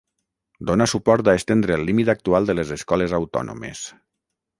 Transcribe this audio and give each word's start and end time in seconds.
Dona 0.69 0.85
suport 0.93 1.27
a 1.27 1.35
estendre 1.39 1.75
el 1.79 1.85
límit 1.89 2.09
actual 2.13 2.47
de 2.51 2.55
les 2.61 2.73
escoles 2.77 3.13
autònomes. 3.19 3.83